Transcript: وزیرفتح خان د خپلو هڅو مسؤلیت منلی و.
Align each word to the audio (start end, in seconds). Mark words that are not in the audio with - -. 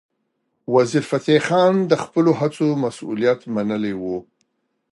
وزیرفتح 0.75 1.37
خان 1.47 1.75
د 1.91 1.93
خپلو 2.03 2.31
هڅو 2.39 2.67
مسؤلیت 2.83 3.41
منلی 3.55 3.93
و. 4.01 4.03